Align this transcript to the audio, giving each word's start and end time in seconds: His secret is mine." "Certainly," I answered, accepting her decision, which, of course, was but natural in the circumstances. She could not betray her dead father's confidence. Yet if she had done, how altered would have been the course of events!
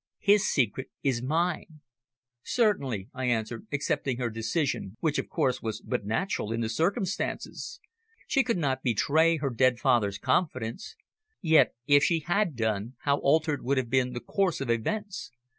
His 0.17 0.49
secret 0.49 0.87
is 1.03 1.21
mine." 1.21 1.81
"Certainly," 2.41 3.09
I 3.13 3.25
answered, 3.25 3.67
accepting 3.71 4.17
her 4.17 4.31
decision, 4.31 4.97
which, 4.99 5.19
of 5.19 5.29
course, 5.29 5.61
was 5.61 5.79
but 5.79 6.07
natural 6.07 6.51
in 6.51 6.61
the 6.61 6.69
circumstances. 6.69 7.79
She 8.25 8.41
could 8.41 8.57
not 8.57 8.81
betray 8.81 9.37
her 9.37 9.51
dead 9.51 9.77
father's 9.79 10.17
confidence. 10.17 10.95
Yet 11.39 11.75
if 11.85 12.03
she 12.03 12.21
had 12.21 12.55
done, 12.55 12.95
how 13.01 13.17
altered 13.19 13.61
would 13.63 13.77
have 13.77 13.91
been 13.91 14.13
the 14.13 14.19
course 14.19 14.59
of 14.59 14.71
events! 14.71 15.29